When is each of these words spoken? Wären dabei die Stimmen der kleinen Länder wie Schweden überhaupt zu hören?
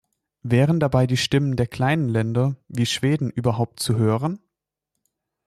Wären 0.41 0.79
dabei 0.79 1.05
die 1.05 1.15
Stimmen 1.15 1.55
der 1.55 1.67
kleinen 1.67 2.09
Länder 2.09 2.55
wie 2.67 2.87
Schweden 2.87 3.29
überhaupt 3.29 3.79
zu 3.79 3.97
hören? 3.99 4.39